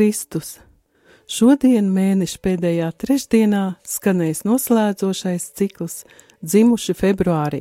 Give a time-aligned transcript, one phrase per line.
[0.00, 0.54] Kristus!
[1.28, 5.96] Šodien mēneša pēdējā trešdienā skanēs noslēdzošais cikls
[6.40, 7.60] dzimuši februārī.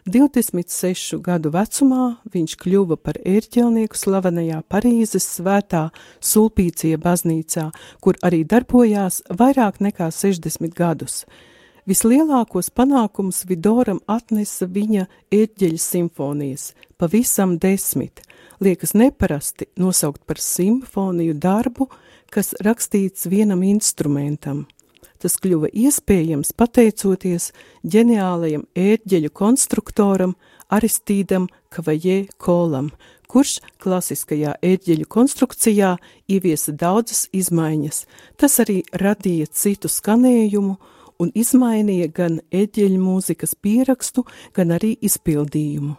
[0.07, 7.71] 26 gadu vecumā viņš kļuva par ērķelnieku slavenajā Parīzes svētā Sulpīcija baznīcā,
[8.03, 11.25] kur arī darbojās vairāk nekā 60 gadus.
[11.85, 18.23] Vislielākos panākumus Vidoram atnesa viņa ērģeļa simfonijas, pavisam desmit–
[18.61, 21.89] liekas neparasti nosaukt par simfoniju darbu,
[22.33, 24.65] kas rakstīts vienam instrumentam.
[25.21, 27.51] Tas kļuva iespējams pateicoties
[27.87, 30.35] ģeniālajam ērģeļu konstruktoram
[30.75, 32.91] Aristīdam Kavajē Kolam,
[33.31, 35.95] kurš klasiskajā ērģeļu konstrukcijā
[36.29, 38.05] ieviesa daudzas izmaiņas.
[38.37, 40.77] Tas arī radīja citu skanējumu
[41.25, 44.25] un izmainīja gan ērģeļu mūzikas pierakstu,
[44.57, 45.95] gan arī izpildījumu.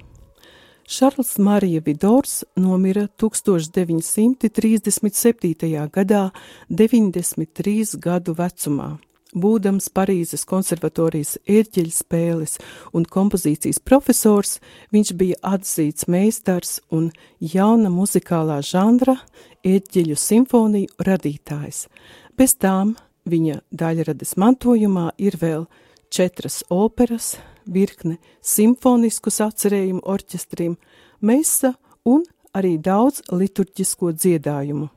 [0.85, 5.89] Šarls Marija Vidors nomira 1937.
[5.89, 6.29] gadā,
[6.69, 8.97] 93 gadu vecumā.
[9.35, 12.59] Būdams Parīzes konservatorijas ērģeļu spēles
[12.95, 14.61] un kompozīcijas profesors,
[14.95, 19.17] viņš bija atzīts meistars un jauna muzikālā žanra
[19.65, 21.87] ērģeļu simfoniju radītājs.
[22.37, 25.65] Bez tām viņa daļradas mantojumā ir vēl
[26.13, 30.77] četras operas, virkne simfonisku sacerējumu orķestriem,
[31.21, 31.73] mesa
[32.05, 32.23] un
[32.55, 34.89] arī daudz liturģisko dziedājumu.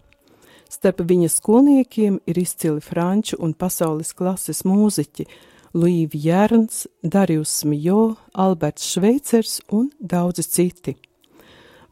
[0.69, 5.25] Starp viņa skolniekiem ir izcili franču un pasaules klases mūziķi
[5.73, 10.97] Louis Jērns, Darius Mijo, Alberts Šveicers un daudzi citi.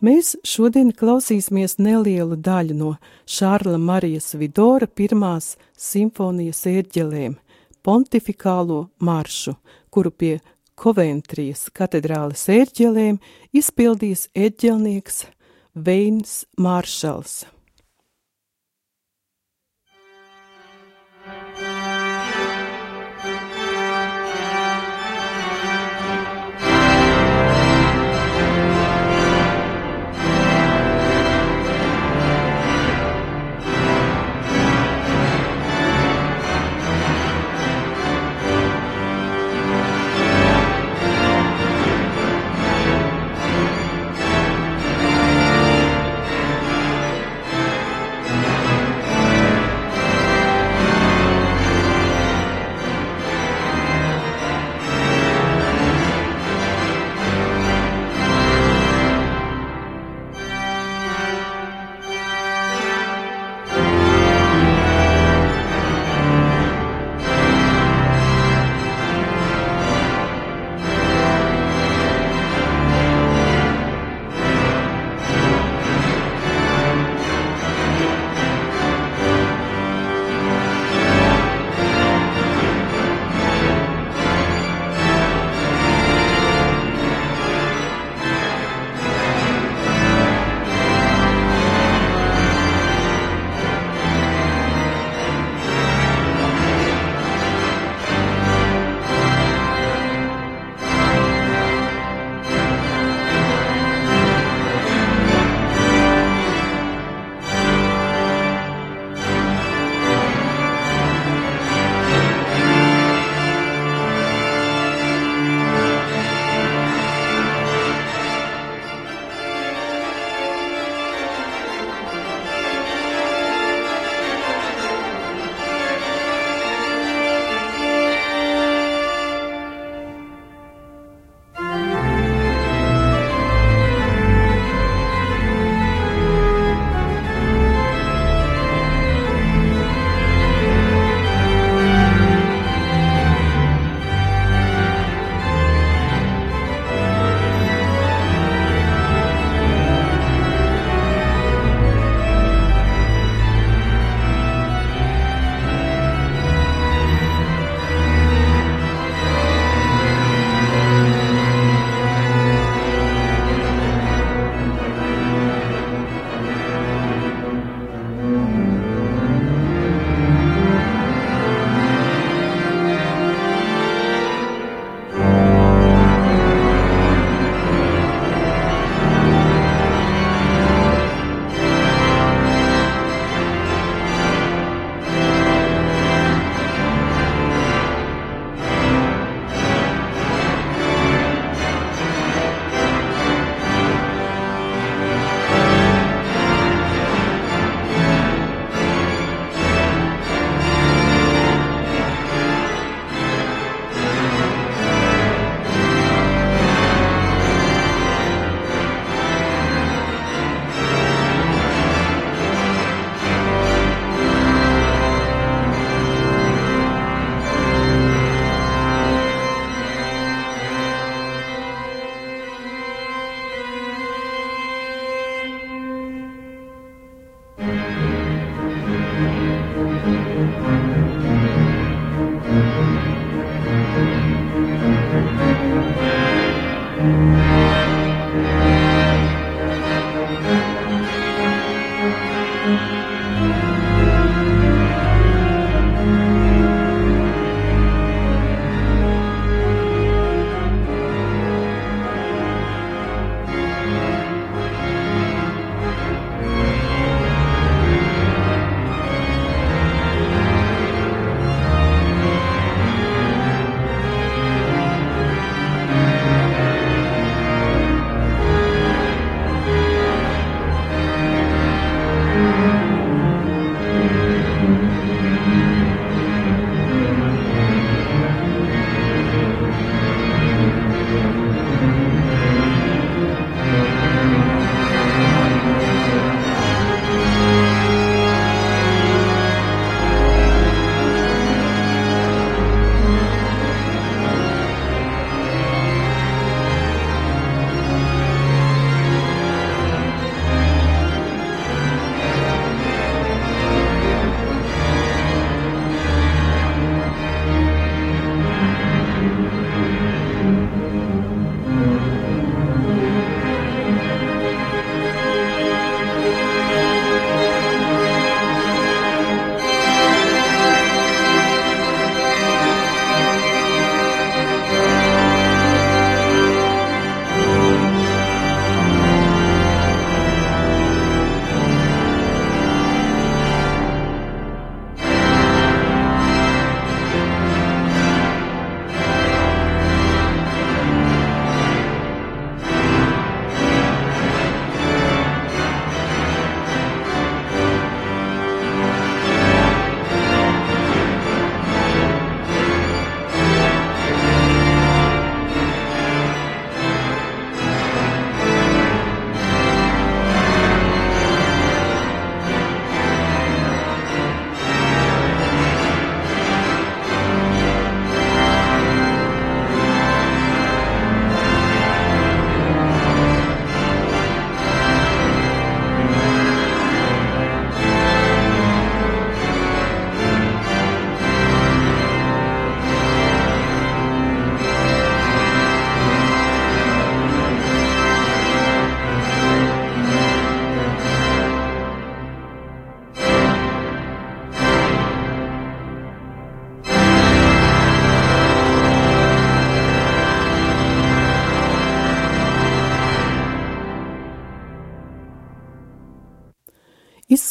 [0.04, 2.90] Mēs šodien klausīsimies nelielu daļu no
[3.24, 7.38] Šārla Marijas Vidora pirmās simfonijas ērģelēm,
[7.80, 9.56] pontifikālo maršu,
[9.88, 10.34] kuru pie
[10.76, 13.16] Koventrijas katedrāles ērģelēm
[13.56, 15.24] izpildījis ērģelnieks
[15.72, 17.46] Veins Māršals.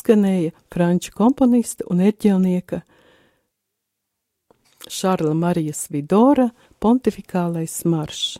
[0.06, 2.82] Izskanēja franču komponista un eģelnieka
[4.88, 8.38] Šarla Marijas Vidora pontifikālais maršs.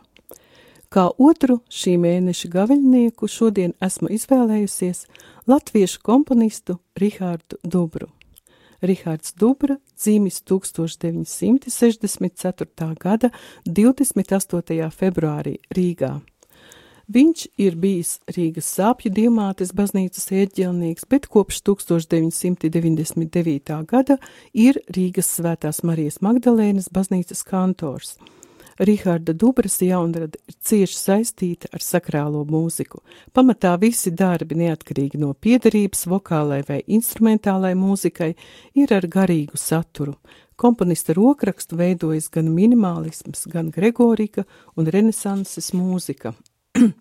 [0.94, 5.06] Kā otru šī mēneša gaviļnieku šodien esmu izvēlējusies
[5.48, 8.08] latviešu komponistu Rihārdu Dubru.
[8.82, 12.96] Rihards Dubra dzīvis 1964.
[13.00, 13.30] gada
[13.66, 14.90] 28.
[14.94, 16.22] februārī Rīgā.
[17.06, 23.86] Viņš ir bijis Rīgas sāpju diamātes baznīcas ieģelnieks, bet kopš 1999.
[23.86, 24.18] gada
[24.54, 28.18] ir Rīgas svētās Marijas Magdalēnas baznīcas kantors.
[28.80, 33.04] Riharda Dubras jaunrada ir cieši saistīta ar sakrālo mūziku.
[33.32, 38.34] Pamatā visi darbi, neatkarīgi no piedarības, vokālai vai instrumentālai mūzikai,
[38.76, 40.18] ir ar garīgu saturu.
[40.58, 44.44] Komponista rokrakstu veidojas gan minimālisms, gan gregorika
[44.76, 46.34] un renesanses mūzika.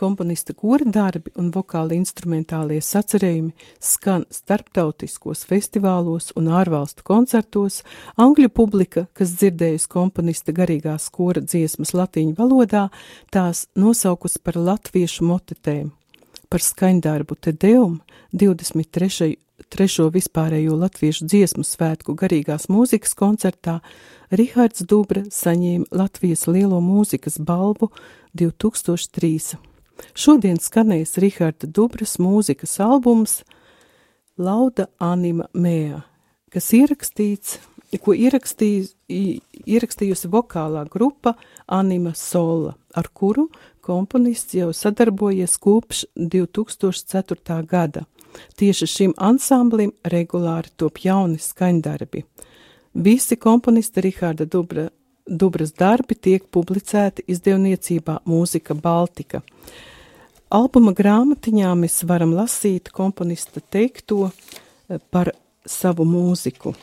[0.00, 7.82] Komponista kora darbi un vokāli instrumentālie sacerējumi skan starptautiskos festivālos un ārvalstu koncertos,
[8.20, 12.88] angļu publika, kas dzirdējusi komponista garīgās kora dziesmas latīņu valodā,
[13.32, 15.92] tās nosaukus par latviešu motetēm.
[16.54, 17.96] Par skaņdarbu Te Deum
[18.30, 19.32] 23
[19.74, 23.80] trešo vispārējo latviešu dziesmu svētku garīgās mūzikas koncertā
[24.30, 27.88] Rihards Dubra saņēma Latvijas lielo mūzikas balvu
[28.38, 29.58] 2003.
[30.14, 33.40] Šodien skanēs Riharda Dubras mūzikas albums
[34.38, 36.04] Lauda Anima Mēa,
[36.54, 37.58] kas ierakstīts,
[37.98, 41.34] ko ierakstījis, ierakstījusi vokālā grupa
[41.66, 43.48] Anima Sola, ar kuru
[43.84, 47.60] komponists jau sadarbojies kopš 2004.
[47.68, 48.04] gada.
[48.58, 52.24] Tieši šim ansamblim regulāri top jauni skaņdarbi.
[52.94, 54.88] Visi komponisti Riharda Dubra,
[55.26, 59.42] Dubras darbi tiek publicēti izdevniecībā Mūzika Baltika.
[60.54, 65.32] Albuma grāmatiņā mēs varam lasīt komponista teikto eh, par
[65.66, 66.74] savu mūziku.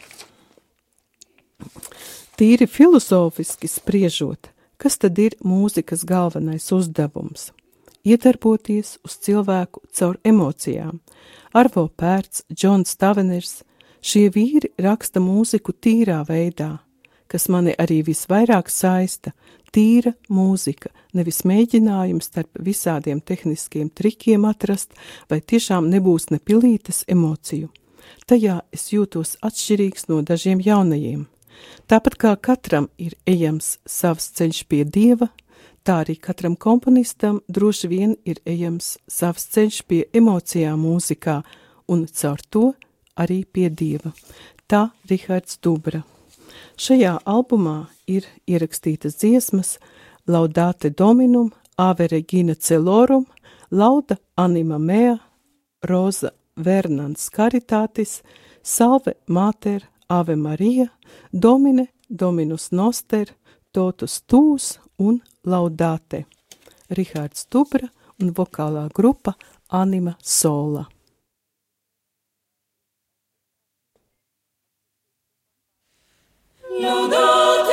[2.38, 4.51] Tīri filozofiski spriežot,
[4.82, 7.52] kas tad ir mūzikas galvenais uzdevums?
[8.02, 11.02] Iedarboties uz cilvēku caur emocijām,
[11.54, 13.60] Arvo Pērts, Džons Taveners,
[14.02, 16.80] šie vīri raksta mūziku tīrā veidā,
[17.30, 19.36] kas mani arī visvairāk saista,
[19.72, 24.96] tīra mūzika, nevis mēģinājums starp visādiem tehniskiem trikiem atrast,
[25.30, 27.70] vai tiešām nebūs nepilītas emociju.
[28.28, 31.28] Tajā es jūtos atšķirīgs no dažiem jaunajiem.
[31.88, 35.30] Tāpat kā katram ir ejams savs ceļš pie dieva,
[35.84, 41.42] tā arī katram komponistam droši vien ir ejams savs ceļš pie emocijām mūzikā
[41.92, 42.72] un caur to
[43.20, 44.14] arī pie dieva.
[44.68, 46.04] Tā Rihards Dubra.
[46.80, 49.76] Šajā albumā ir ierakstītas dziesmas
[50.28, 53.26] Laudate Dominum, Ave Regina Celorum,
[53.72, 55.18] Lauda Anima Mea,
[55.84, 58.22] Roza Vernans Caritātis,
[58.64, 60.88] Salve Mater, Ave Marija,
[61.32, 63.30] Domine, Dominus Noster,
[63.72, 66.26] Totus Tūs un Laudāte,
[66.92, 67.88] Rihards Dubra
[68.20, 69.38] un vokālā grupa
[69.70, 70.84] Anima Sola.
[76.82, 77.71] Laudāte!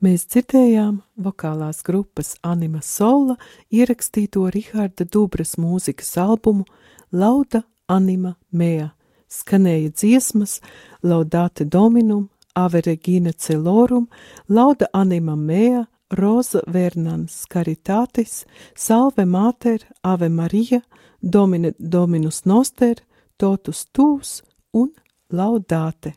[0.00, 3.34] Mēs dzirdējām vokālās grupas Anima Sola
[3.68, 6.64] ierakstīto Riharda Dubras mūzikas albumu
[7.12, 8.94] Lauda Anima Mea.
[9.28, 10.62] Skanēja dziesmas
[11.04, 14.08] Laudate Dominum, Ave Regina Celorum,
[14.48, 15.84] Lauda Anima Mea,
[16.16, 20.80] Roza Vernans Caritatis, Salve Mater, Ave Marija,
[21.20, 22.96] Domine, Dominus Noster,
[23.36, 24.40] Totus Tūs
[24.72, 24.94] un
[25.30, 26.16] Laudāte.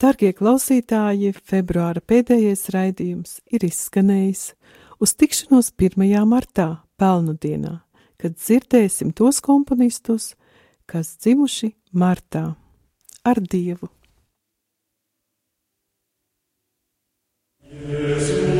[0.00, 4.44] Dargie klausītāji, februāra pēdējais raidījums ir izskanējis
[4.96, 6.06] uz tikšanos 1.
[6.24, 7.74] martā, pelnu dienā,
[8.16, 10.32] kad dzirdēsim tos komponistus,
[10.88, 12.46] kas dzimuši martā
[13.28, 13.92] ar Dievu.
[17.68, 18.59] Jēzus.